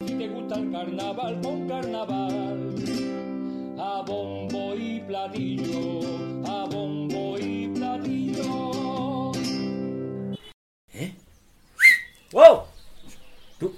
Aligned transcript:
Si 0.00 0.06
te 0.18 0.26
gusta 0.28 0.56
el 0.56 0.72
carnaval, 0.72 1.40
con 1.40 1.68
carnaval. 1.68 2.74
A 3.78 4.02
bombo 4.04 4.74
y 4.74 5.00
platillo, 5.06 6.00
a 6.46 6.64
bombo 6.66 7.38
y 7.38 7.68
platillo. 7.68 9.32
¿Eh? 10.92 11.14
¡Wow! 12.32 12.62
¿Tú? 13.60 13.72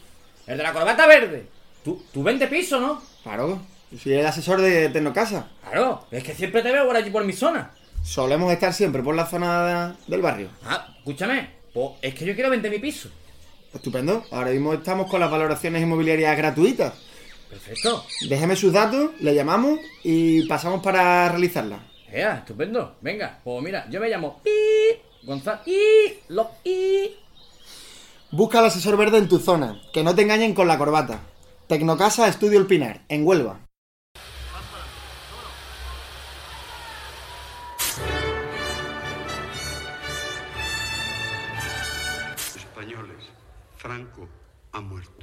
¿El 0.46 0.56
de 0.56 0.62
la 0.62 0.72
corbata 0.72 1.06
verde? 1.06 1.46
¿Tú, 1.84 2.02
tú 2.12 2.22
vende 2.22 2.46
piso, 2.48 2.80
no? 2.80 3.02
Claro, 3.22 3.60
yo 3.90 3.98
soy 3.98 4.14
el 4.14 4.26
asesor 4.26 4.60
de 4.62 4.88
Tecnocasa. 4.88 5.50
Claro, 5.62 6.06
es 6.10 6.24
que 6.24 6.34
siempre 6.34 6.62
te 6.62 6.72
veo 6.72 6.86
por 6.86 6.96
allí 6.96 7.10
por 7.10 7.24
mi 7.24 7.34
zona. 7.34 7.72
Solemos 8.02 8.50
estar 8.52 8.72
siempre 8.72 9.02
por 9.02 9.14
la 9.14 9.26
zona 9.26 9.66
de- 9.90 9.94
del 10.06 10.22
barrio. 10.22 10.48
Ah, 10.64 10.94
escúchame, 10.98 11.50
pues 11.74 11.90
es 12.00 12.14
que 12.14 12.24
yo 12.24 12.34
quiero 12.34 12.48
vender 12.50 12.70
mi 12.70 12.78
piso. 12.78 13.10
Estupendo. 13.76 14.24
Ahora 14.30 14.50
mismo 14.50 14.72
estamos 14.74 15.08
con 15.08 15.20
las 15.20 15.30
valoraciones 15.30 15.82
inmobiliarias 15.82 16.36
gratuitas. 16.36 16.94
Perfecto. 17.48 18.04
Déjeme 18.28 18.56
sus 18.56 18.72
datos, 18.72 19.10
le 19.20 19.34
llamamos 19.34 19.78
y 20.02 20.46
pasamos 20.48 20.82
para 20.82 21.28
realizarla. 21.28 21.78
Ea, 22.10 22.38
estupendo. 22.38 22.96
Venga, 23.00 23.38
pues 23.44 23.62
mira, 23.62 23.86
yo 23.90 24.00
me 24.00 24.08
llamo 24.08 24.40
Pi 24.42 24.50
Gonzalo 25.22 25.60
I 25.66 26.20
Lo 26.28 26.50
I. 26.64 27.14
Busca 28.32 28.58
al 28.58 28.66
asesor 28.66 28.96
verde 28.96 29.18
en 29.18 29.28
tu 29.28 29.38
zona, 29.38 29.80
que 29.92 30.02
no 30.02 30.14
te 30.14 30.22
engañen 30.22 30.54
con 30.54 30.66
la 30.66 30.78
corbata. 30.78 31.20
Tecnocasa 31.68 32.28
Estudio 32.28 32.58
El 32.58 32.66
Pinar, 32.66 33.02
en 33.08 33.26
Huelva. 33.26 33.65
Franco 43.86 44.28
ha 44.72 44.80
muerto. 44.80 45.15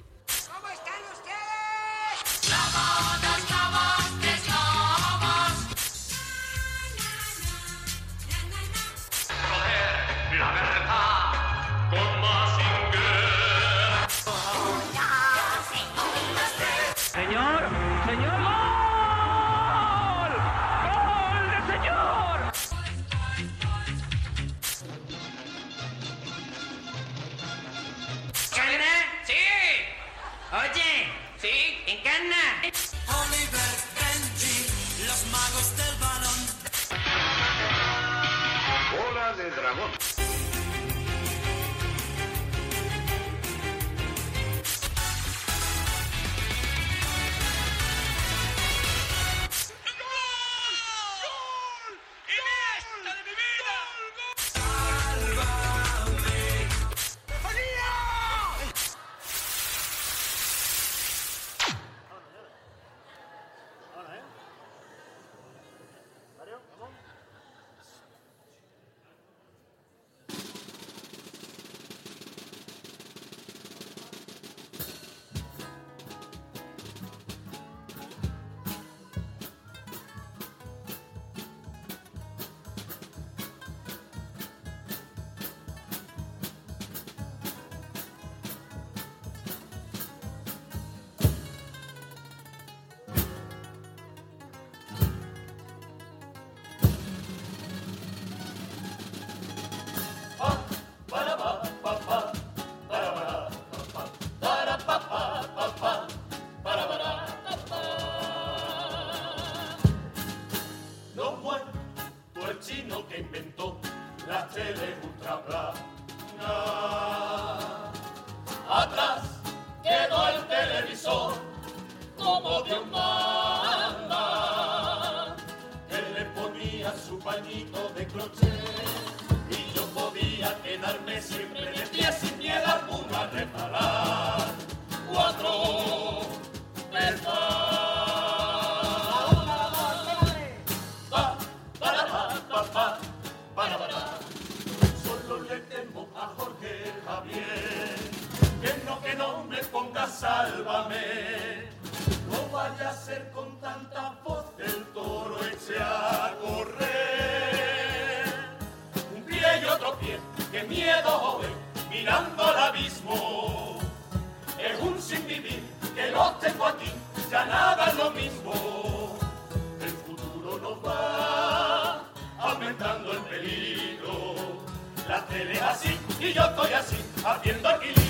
Y 176.23 176.33
yo 176.33 176.41
estoy 176.41 176.73
así, 176.73 176.95
haciendo 177.25 177.69
equilibrio. 177.69 178.02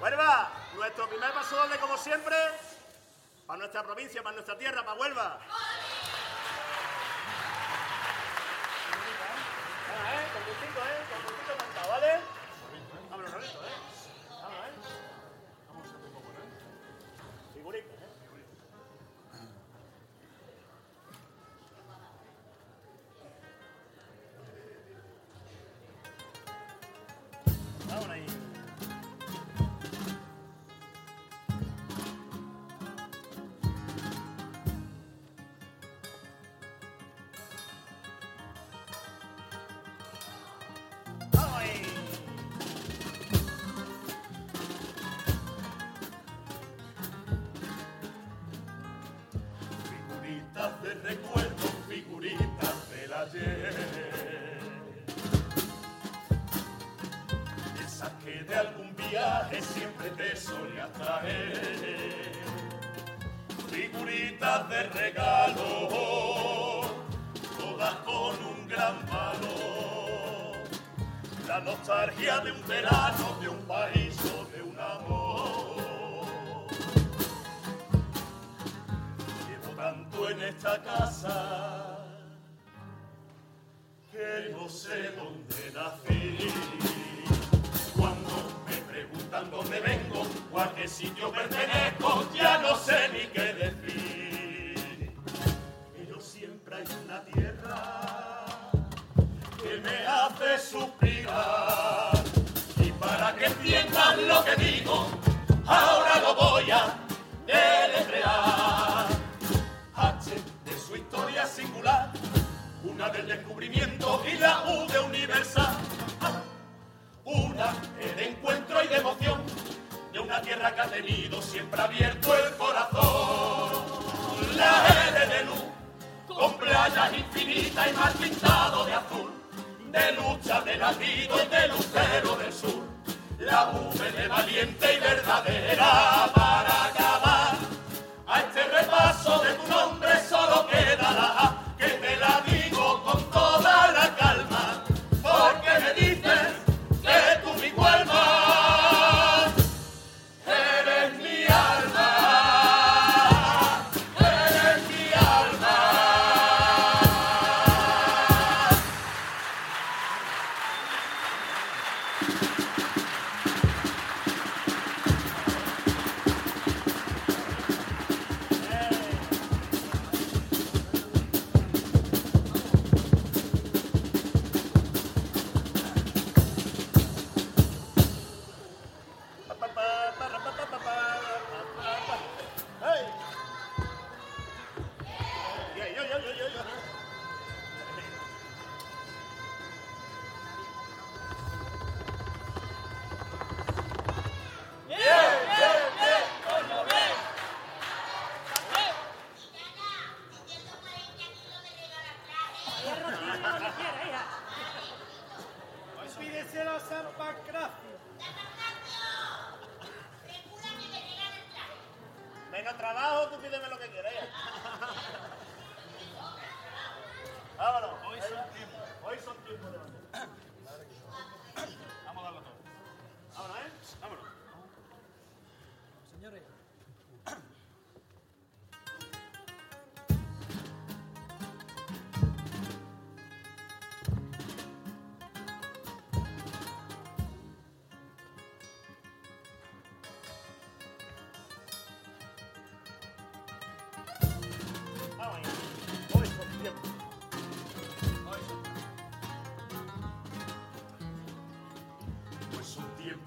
Huelva, 0.00 0.50
nuestro 0.76 1.06
primer 1.08 1.30
paso 1.32 1.56
doble 1.56 1.76
como 1.76 1.98
siempre, 1.98 2.34
para 3.46 3.58
nuestra 3.58 3.82
provincia, 3.82 4.22
para 4.22 4.34
nuestra 4.34 4.56
tierra, 4.56 4.82
para 4.82 4.98
Huelva. 4.98 5.38
¿vale? 11.90 12.39
de 71.90 72.52
un 72.52 72.68
verano, 72.68 73.36
de 73.40 73.48
un 73.48 73.58
país 73.66 74.16
o 74.38 74.44
de 74.56 74.62
un 74.62 74.78
amor. 74.78 75.76
Llevo 79.48 79.76
tanto 79.76 80.30
en 80.30 80.40
esta 80.40 80.80
casa 80.84 81.98
que 84.12 84.52
no 84.52 84.68
sé 84.68 85.10
dónde 85.16 85.72
nací. 85.74 86.38
Cuando 87.96 88.62
me 88.68 88.76
preguntan 88.92 89.50
dónde 89.50 89.80
vengo, 89.80 90.26
o 90.52 90.60
a 90.60 90.72
qué 90.72 90.86
sitio 90.86 91.32
pertenezco. 91.32 91.89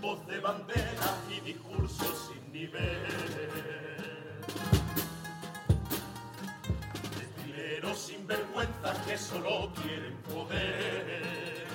voz 0.03 0.19
de 0.27 0.39
bandera 0.41 1.17
y 1.29 1.39
discursos 1.39 2.27
sin 2.27 2.51
nivel. 2.51 3.07
Destileros 7.19 7.98
sin 7.98 8.27
vergüenza 8.27 9.01
que 9.05 9.17
solo 9.17 9.72
quieren 9.81 10.17
poder. 10.24 11.65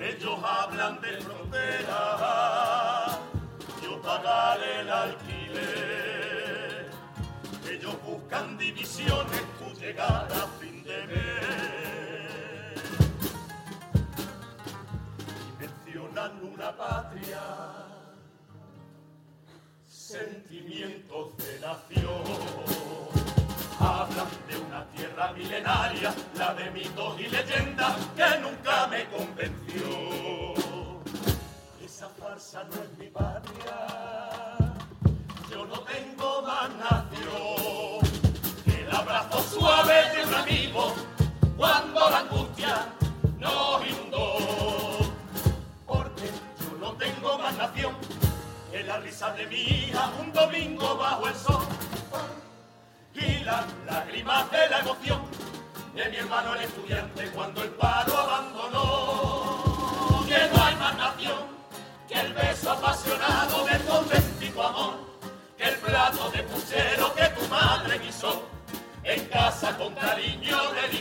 Ellos 0.00 0.38
hablan 0.42 0.98
de 1.02 1.20
frontera, 1.20 3.18
yo 3.82 4.00
pagaré 4.00 4.80
el 4.80 4.90
alquiler. 4.90 6.90
Ellos 7.70 7.94
buscan 8.06 8.56
divisiones, 8.56 9.42
tú 9.58 9.70
llegarás 9.78 10.48
la 26.34 26.54
de 26.54 26.70
mitos 26.70 27.18
y 27.18 27.28
leyendas 27.28 27.96
que 28.14 28.38
nunca 28.40 28.86
me 28.88 29.06
convenció. 29.06 30.54
Esa 31.82 32.08
farsa 32.10 32.64
no 32.64 32.82
es 32.82 32.98
mi 32.98 33.06
patria, 33.06 33.76
yo 35.50 35.64
no 35.64 35.80
tengo 35.80 36.42
más 36.42 36.68
nación. 36.74 38.00
que 38.64 38.82
El 38.82 38.94
abrazo 38.94 39.42
suave 39.42 39.94
de 40.14 40.24
un 40.26 40.34
amigo 40.34 40.94
cuando 41.56 42.10
la 42.10 42.18
angustia 42.18 42.86
nos 43.38 43.86
inundó. 43.86 44.36
Porque 45.86 46.26
yo 46.60 46.78
no 46.80 46.92
tengo 46.92 47.38
más 47.38 47.56
nación 47.56 47.94
que 48.70 48.82
la 48.82 48.98
risa 48.98 49.32
de 49.32 49.46
mi 49.46 49.56
hija 49.56 50.10
un 50.20 50.32
domingo 50.32 50.96
bajo 50.96 51.28
el 51.28 51.34
sol 51.34 51.64
y 53.14 53.44
las 53.44 53.64
lágrimas 53.86 54.50
de 54.50 54.68
la 54.68 54.80
emoción 54.80 55.21
de 55.94 56.08
mi 56.08 56.16
hermano 56.16 56.54
el 56.54 56.62
estudiante 56.62 57.30
cuando 57.34 57.62
el 57.62 57.70
paro 57.70 58.16
abandonó. 58.16 59.62
Que 60.26 60.48
no 60.54 60.64
hay 60.64 60.76
más 60.76 60.96
nación 60.96 61.52
que 62.08 62.20
el 62.20 62.32
beso 62.32 62.70
apasionado 62.70 63.64
de 63.66 63.78
tu 63.80 63.92
auténtico 63.92 64.62
amor, 64.62 64.94
que 65.58 65.64
el 65.64 65.76
plato 65.76 66.30
de 66.30 66.42
puchero 66.44 67.14
que 67.14 67.26
tu 67.28 67.46
madre 67.48 67.98
guisó 67.98 68.48
en 69.04 69.24
casa 69.26 69.76
con 69.76 69.94
cariño 69.94 70.56
dedicado. 70.72 70.91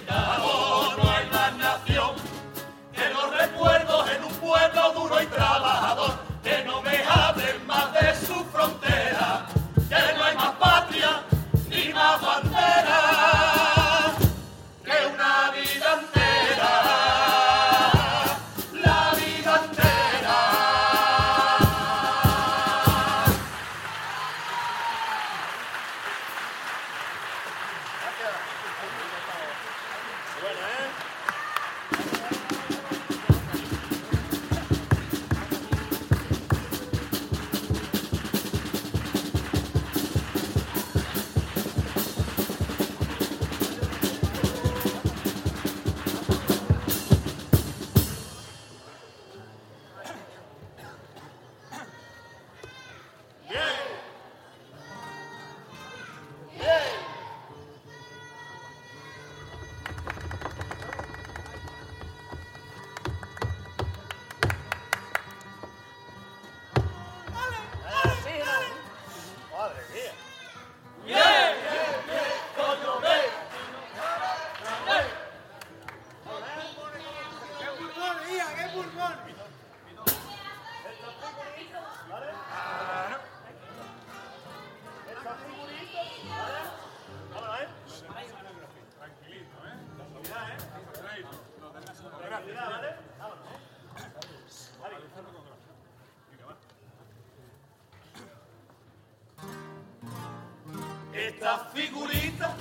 Estas 101.28 101.72
figuritas 101.72 102.52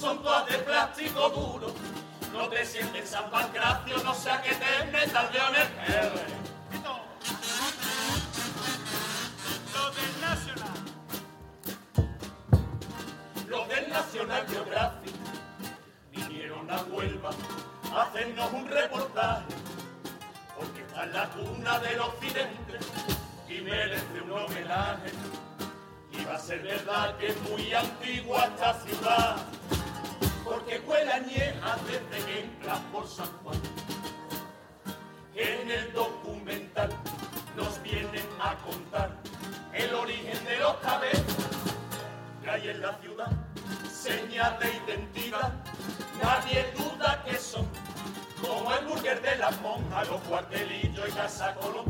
son 0.00 0.20
todas 0.20 0.48
de 0.48 0.58
plástico 0.58 1.28
duro. 1.30 1.72
No 2.32 2.48
te 2.48 2.66
sientes 2.66 3.08
San 3.08 3.30
Pancracio, 3.30 4.02
no 4.02 4.12
sea 4.14 4.42
que 4.42 4.50
te 4.50 4.84
metas 4.90 5.32
del 5.32 5.42
National. 10.20 10.70
Los 13.48 13.68
del 13.68 13.88
National 13.88 14.46
Geographic 14.48 15.14
vinieron 16.10 16.68
a 16.68 16.82
Huelva 16.82 17.30
a 17.94 18.02
hacernos 18.02 18.52
un 18.52 18.68
reportaje. 18.68 19.54
Porque 20.58 20.80
está 20.80 21.04
en 21.04 21.12
la 21.12 21.28
cuna 21.28 21.78
del 21.78 22.00
occidente 22.00 22.78
y 23.48 23.60
merece 23.60 24.20
un 24.24 24.32
homenaje. 24.32 25.10
Ser 26.38 26.62
verdad 26.62 27.16
que 27.18 27.28
es 27.28 27.40
muy 27.42 27.72
antigua 27.72 28.46
esta 28.46 28.74
ciudad, 28.80 29.36
porque 30.42 30.80
huele 30.86 31.12
añeja 31.12 31.76
desde 31.86 32.26
que 32.26 32.40
entras 32.40 32.78
por 32.92 33.06
San 33.06 33.26
Juan. 33.42 33.60
En 35.34 35.70
el 35.70 35.92
documental 35.92 36.90
nos 37.54 37.80
vienen 37.82 38.26
a 38.40 38.56
contar 38.56 39.10
el 39.74 39.94
origen 39.94 40.44
de 40.46 40.58
los 40.58 40.74
cabezas 40.76 41.36
que 42.42 42.50
hay 42.50 42.68
en 42.70 42.80
la 42.80 42.98
ciudad, 42.98 43.30
señas 43.92 44.58
de 44.60 44.72
identidad, 44.86 45.52
nadie 46.22 46.66
duda 46.76 47.22
que 47.24 47.36
son 47.36 47.68
como 48.40 48.74
el 48.74 48.86
burger 48.86 49.20
de 49.20 49.36
las 49.36 49.60
monjas, 49.60 50.08
los 50.08 50.20
cuartelillos 50.22 51.08
y 51.08 51.12
Casa 51.12 51.54
Colón. 51.56 51.84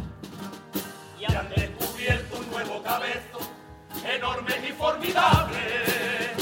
Y 1.19 1.25
han 1.33 1.49
descubierto 1.51 2.37
un 2.37 2.51
nuevo 2.51 2.83
cabezo 2.83 3.50
enorme 4.05 4.55
y 4.69 4.73
formidable, 4.73 6.35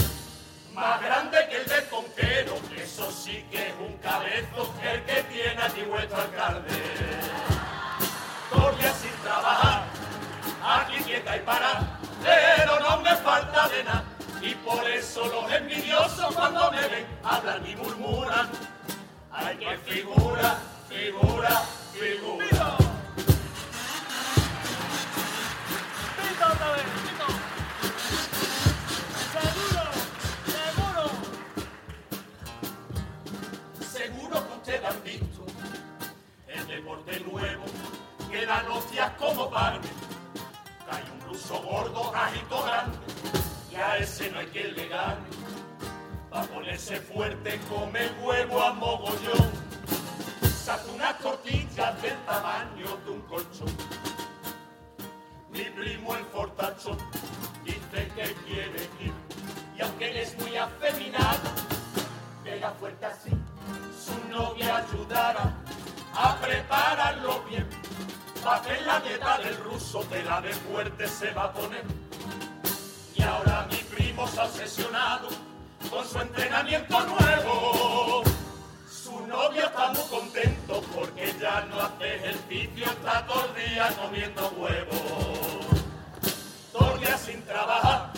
más 0.75 1.01
grande 1.03 1.39
que 1.51 1.57
el 1.57 1.67
del 1.67 1.89
Conquero, 1.89 2.55
eso 2.77 3.11
sí 3.11 3.45
que 3.51 3.69
es 3.69 3.75
un 3.81 3.97
cabezo, 3.99 4.73
el 4.83 5.03
que 5.05 5.23
tiene 5.25 5.63
aquí 5.63 5.83
vuestro 5.83 6.21
alcalde. 6.21 6.83
Porque 8.51 8.89
sin 9.01 9.13
trabajar, 9.23 9.85
aquí 10.63 10.97
quieta 11.05 11.37
y 11.37 11.41
parar, 11.41 11.99
pero 12.23 12.81
no 12.81 13.01
me 13.03 13.15
falta 13.17 13.69
de 13.69 13.85
nada, 13.85 14.05
y 14.41 14.55
por 14.55 14.89
eso 14.89 15.27
los 15.27 15.53
envidiosos 15.53 16.35
cuando 16.35 16.71
me 16.71 16.89
ven 16.89 17.07
hablan 17.25 17.67
y 17.67 17.77
murmuran, 17.77 18.49
ay 19.33 19.57
que 19.57 19.77
figura, 19.79 20.59
figura, 20.89 21.63
figura. 21.93 22.58
Fuerte 47.19 47.59
come 47.69 48.09
huevo 48.23 48.63
a 48.63 48.73
mogollón. 48.75 49.51
Saca 50.65 50.85
unas 50.95 51.19
tortillas 51.19 52.01
del 52.01 52.17
tamaño 52.25 52.97
de 53.05 53.11
un 53.11 53.23
colchón 53.23 53.75
mi 55.51 55.65
primo 55.65 56.15
el 56.15 56.25
fortachón 56.27 56.97
quiere 58.47 58.83
ir. 59.01 59.13
Y 59.77 59.81
aunque 59.81 60.23
es 60.23 60.39
muy 60.39 60.57
afeminado, 60.57 61.51
pega 62.45 62.71
fuerte 62.79 63.07
así, 63.07 63.31
su 64.05 64.29
novia 64.29 64.77
ayudará 64.77 65.57
a 66.15 66.37
prepararlo 66.37 67.43
bien. 67.51 67.69
Pa' 68.45 68.63
que 68.63 68.81
la 68.83 69.01
dieta 69.01 69.39
del 69.39 69.57
ruso 69.57 70.05
te 70.05 70.23
la 70.23 70.41
de 70.41 70.53
fuerte 70.53 71.09
se 71.09 71.33
va 71.33 71.45
a 71.45 71.53
poner. 71.53 71.85
Y 73.17 73.23
ahora 73.23 73.67
mi 73.69 73.79
primo 73.79 74.29
se 74.29 74.41
ha 74.41 74.45
obsesionado 74.45 75.48
con 75.91 76.07
su 76.07 76.19
entrenamiento 76.19 77.01
nuevo. 77.01 78.23
Su 78.89 79.27
novio 79.27 79.67
está 79.67 79.93
muy 79.93 80.03
contento 80.09 80.83
porque 80.95 81.35
ya 81.41 81.67
no 81.71 81.81
hace 81.81 82.17
ejercicio, 82.17 82.87
está 82.87 83.27
todo 83.27 83.47
el 83.47 83.71
día 83.71 83.89
comiendo 84.01 84.49
huevos. 84.57 85.83
Todo 86.73 86.97
el 86.97 87.19
sin 87.19 87.43
trabajar, 87.45 88.11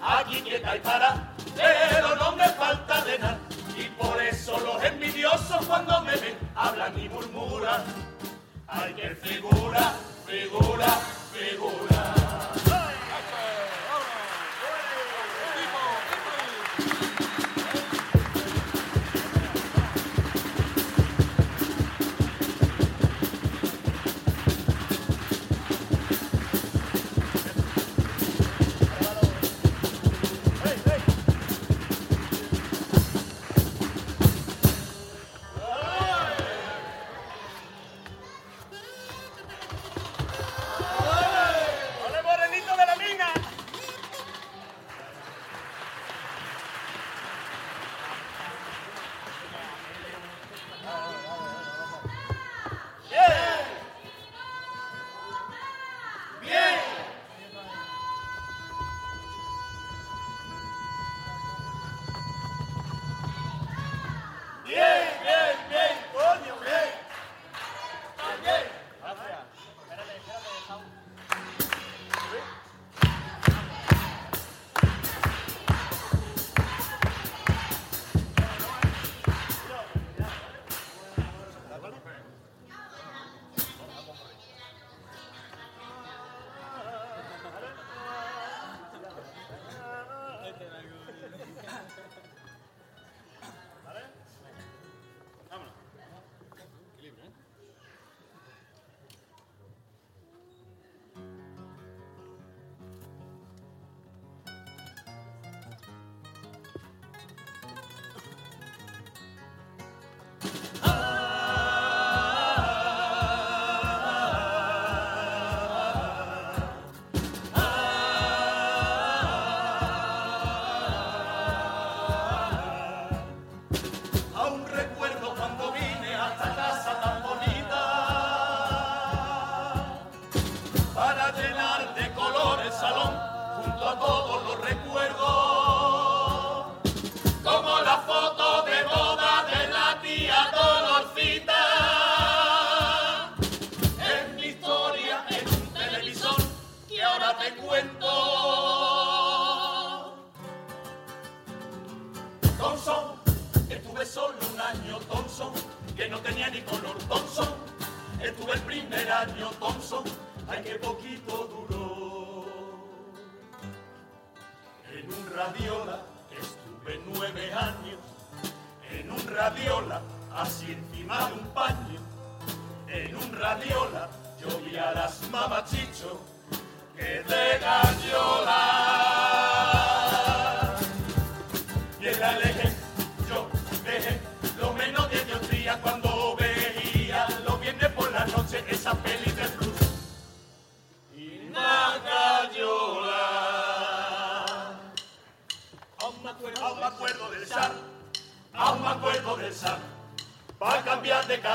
aquí 0.00 0.40
quieta 0.42 0.76
y 0.76 0.80
para, 0.80 1.32
pero 1.54 2.16
no 2.16 2.36
me 2.36 2.48
falta 2.50 3.04
de 3.04 3.18
nada. 3.18 3.38
Y 3.76 3.84
por 4.02 4.20
eso 4.22 4.58
los 4.60 4.82
envidiosos 4.84 5.66
cuando 5.66 6.00
me 6.02 6.16
ven 6.16 6.38
hablan 6.54 6.98
y 6.98 7.08
murmuran. 7.08 7.82
Ay, 8.68 8.94
que 8.94 9.14
figura, 9.16 9.94
figura, 10.26 10.88
figura. 11.32 12.21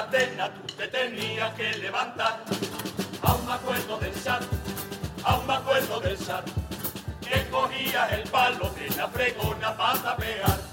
Te 0.09 0.87
tenías 0.87 1.53
que 1.55 1.73
levantar. 1.77 2.43
Aún 3.21 3.45
me 3.45 3.53
acuerdo 3.53 3.97
del 3.99 4.13
zar, 4.13 4.41
aún 5.23 5.47
me 5.47 5.53
acuerdo 5.53 5.99
del 5.99 6.17
zar 6.17 6.43
que 7.21 7.49
cogías 7.49 8.11
el 8.13 8.23
palo 8.29 8.69
de 8.69 8.95
la 8.95 9.07
fregona 9.09 9.75
para 9.75 9.99
tapear. 10.01 10.66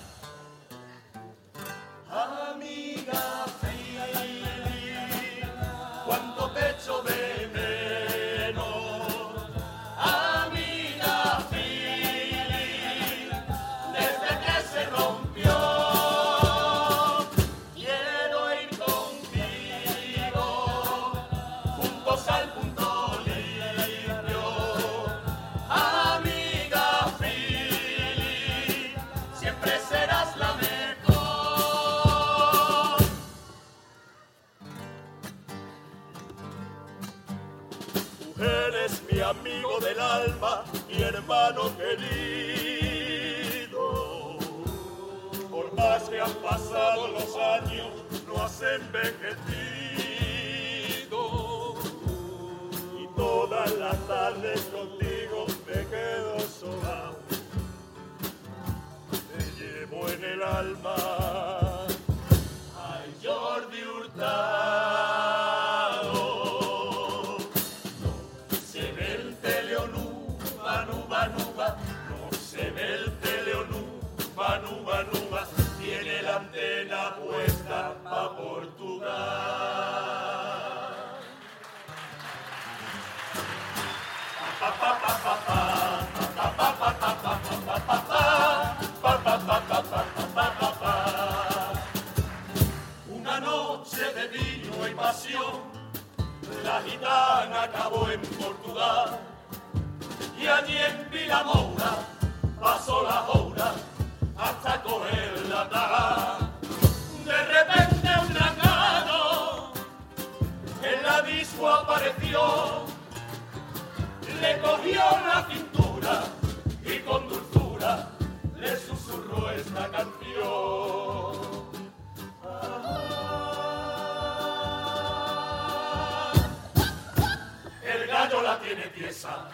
Tiene 128.74 128.90
tiesa. 128.90 129.48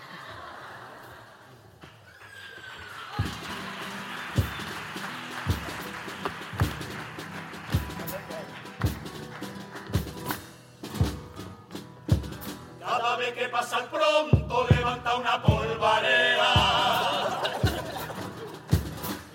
Cada 12.80 13.16
vez 13.16 13.35
que 13.35 13.48
pasa 13.48 13.78
el 13.78 13.85
pronto 13.87 14.66
levanta 14.70 15.16
una 15.16 15.42
polvareda. 15.42 16.54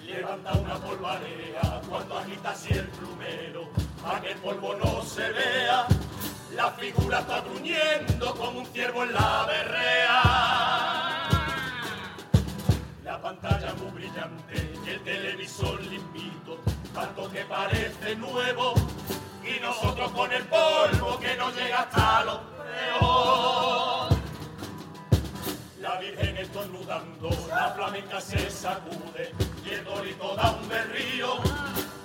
Levanta 0.06 0.54
una 0.54 0.76
polvareda 0.76 1.82
cuando 1.88 2.18
agita 2.18 2.52
así 2.52 2.74
el 2.74 2.88
plumero, 2.88 3.70
para 4.02 4.22
que 4.22 4.32
el 4.32 4.38
polvo 4.40 4.76
no 4.76 5.02
se 5.04 5.30
vea. 5.32 5.88
La 6.56 6.72
figura 6.72 7.20
está 7.20 7.42
gruñendo 7.42 8.34
como 8.36 8.60
un 8.60 8.66
ciervo 8.68 9.04
en 9.04 9.14
la 9.14 9.46
berrea. 9.46 10.22
La 13.04 13.22
pantalla 13.22 13.74
muy 13.76 13.92
brillante 13.92 14.74
y 14.86 14.90
el 14.90 15.04
televisor 15.04 15.82
limpito, 15.84 16.58
tanto 16.94 17.30
que 17.30 17.42
parece 17.42 18.16
nuevo. 18.16 18.74
Y 19.44 19.60
nosotros 19.60 20.12
con 20.12 20.32
el 20.32 20.44
polvo 20.46 21.20
que 21.20 21.36
nos 21.36 21.54
llega 21.56 21.82
hasta 21.82 22.24
los 22.24 22.40
peor. 22.40 24.10
La 25.82 26.00
Virgen 26.00 26.38
estornudando, 26.38 27.30
la 27.50 27.72
flamenca 27.72 28.22
se 28.22 28.50
sacude 28.50 29.34
y 29.66 29.70
el 29.74 29.84
dorito 29.84 30.36
da 30.36 30.52
un 30.52 30.70
berrío 30.70 31.36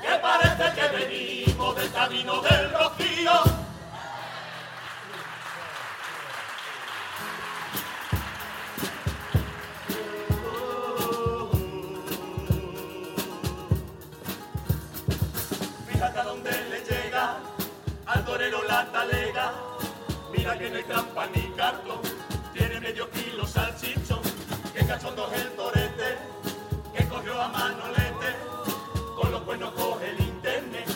que 0.01 0.19
parece 0.21 0.65
que 0.75 0.89
venimos 0.97 1.77
del 1.77 1.93
camino 1.93 2.41
del 2.43 2.73
rocío. 2.73 2.90
Que 20.71 20.73
no 20.73 20.77
hay 20.77 20.85
trampa 20.85 21.27
ni 21.35 21.43
cartón, 21.57 22.01
tiene 22.53 22.81
medio 22.81 23.11
kilo 23.11 23.47
salchicho. 23.47 24.21
Que 24.73 24.87
cachondo 24.87 25.29
es 25.33 25.43
el 25.43 25.51
torete, 25.57 26.19
que 26.95 27.09
cogió 27.09 27.41
a 27.41 27.49
Manolete. 27.49 28.37
Con 29.17 29.33
los 29.33 29.43
cuernos 29.43 29.73
coge 29.73 30.11
el 30.11 30.21
internet, 30.21 30.87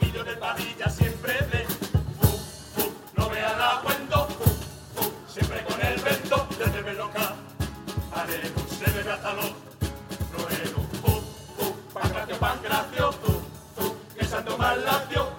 millo 0.00 0.24
de 0.24 0.36
padilla 0.36 0.88
siempre 0.88 1.34
ve. 1.52 1.64
Fu, 2.20 2.26
fu, 2.74 2.92
no 3.16 3.30
vea 3.30 3.56
la 3.56 3.80
cuento, 3.82 4.26
fu, 4.26 4.44
fu, 4.94 5.12
siempre 5.32 5.62
con 5.64 5.80
el 5.80 6.00
vento, 6.00 6.48
desde 6.58 6.82
Beloca. 6.82 7.34
Areno, 8.12 8.60
se 8.68 8.90
bebe 8.90 9.10
hasta 9.12 9.32
los 9.34 9.52
roeros. 10.32 10.86
Fu, 11.02 11.22
fu, 11.56 11.76
pancracio, 11.94 12.36
pancracio, 12.38 13.12
fu, 13.12 13.32
fu, 13.76 13.96
que 14.18 14.24
santo 14.24 14.58
mal 14.58 14.84
lacio, 14.84 15.30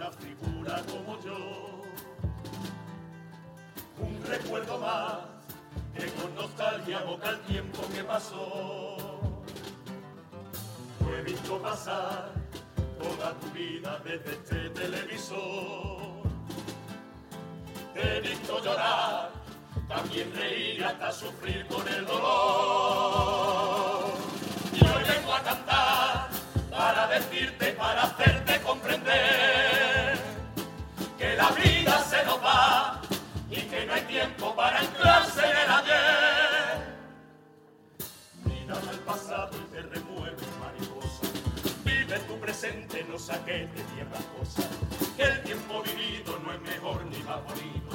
una 0.00 0.10
figura 0.12 0.82
como 0.90 1.20
yo. 1.20 1.82
Un 3.98 4.22
recuerdo 4.26 4.78
más 4.78 5.18
que 5.94 6.06
con 6.12 6.34
nostalgia 6.34 7.00
evoca 7.00 7.28
el 7.30 7.40
tiempo 7.40 7.82
que 7.94 8.02
pasó. 8.04 8.96
Yo 11.00 11.16
he 11.16 11.22
visto 11.22 11.60
pasar 11.60 12.30
toda 12.98 13.34
tu 13.40 13.50
vida 13.50 14.00
desde 14.02 14.32
este 14.32 14.70
televisor. 14.70 16.22
Te 17.92 18.16
he 18.16 18.20
visto 18.22 18.64
llorar, 18.64 19.32
también 19.86 20.32
reír 20.34 20.82
hasta 20.82 21.12
sufrir 21.12 21.66
con 21.66 21.86
el 21.86 22.06
dolor. 22.06 24.14
Y 24.72 24.82
hoy 24.82 25.04
vengo 25.06 25.34
a 25.34 25.42
cantar 25.42 26.30
para 26.70 27.06
decirte, 27.08 27.72
para 27.72 28.04
hacerte 28.04 28.62
comprender 28.62 29.69
se 32.10 32.24
nos 32.24 32.42
va 32.42 33.00
y 33.48 33.60
que 33.70 33.86
no 33.86 33.94
hay 33.94 34.02
tiempo 34.02 34.54
para 34.56 34.80
anclarse 34.80 35.42
en 35.48 35.56
el 35.56 35.70
ayer. 35.70 36.96
Mira 38.44 38.74
al 38.74 38.98
pasado 39.10 39.50
y 39.56 39.72
te 39.72 39.82
remueve 39.82 40.36
mariposa. 40.58 41.28
Vive 41.84 42.18
tu 42.20 42.40
presente, 42.40 43.06
no 43.08 43.16
saques 43.16 43.72
de 43.74 43.82
tierra 43.94 44.18
cosas. 44.36 44.66
Que 45.16 45.22
el 45.22 45.42
tiempo 45.44 45.82
vivido 45.82 46.36
no 46.40 46.52
es 46.52 46.60
mejor 46.62 47.04
ni 47.04 47.18
más 47.22 47.44
bonito. 47.44 47.90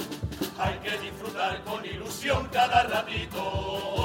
Hay 0.60 0.78
que 0.80 0.98
disfrutar 1.00 1.62
con 1.66 1.86
ilusión 1.86 2.48
cada 2.54 2.84
ratito. 2.84 4.05